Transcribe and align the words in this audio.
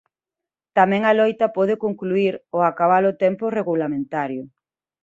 Tamén 0.77 1.01
a 1.09 1.11
loita 1.19 1.45
pode 1.57 1.75
concluír 1.85 2.33
ao 2.53 2.59
acabar 2.71 3.03
o 3.11 3.17
tempo 3.23 3.45
regulamentario. 3.59 4.43